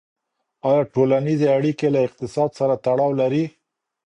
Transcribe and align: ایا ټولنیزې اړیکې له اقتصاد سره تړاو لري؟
ایا 0.67 0.81
ټولنیزې 0.93 1.47
اړیکې 1.57 1.87
له 1.95 1.99
اقتصاد 2.07 2.49
سره 2.59 2.73
تړاو 2.85 3.11
لري؟ 3.21 3.43